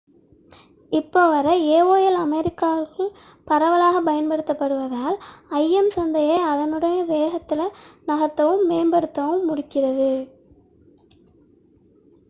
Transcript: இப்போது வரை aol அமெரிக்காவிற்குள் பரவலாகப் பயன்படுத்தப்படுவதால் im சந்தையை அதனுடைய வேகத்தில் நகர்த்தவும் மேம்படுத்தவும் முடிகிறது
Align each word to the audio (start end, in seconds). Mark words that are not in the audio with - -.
இப்போது 0.91 1.31
வரை 1.31 1.51
aol 1.73 1.91
அமெரிக்காவிற்குள் 2.21 3.11
பரவலாகப் 3.47 4.07
பயன்படுத்தப்படுவதால் 4.07 5.17
im 5.75 5.91
சந்தையை 5.97 6.39
அதனுடைய 6.47 6.97
வேகத்தில் 7.13 7.65
நகர்த்தவும் 8.07 8.67
மேம்படுத்தவும் 8.67 9.47
முடிகிறது 9.47 10.11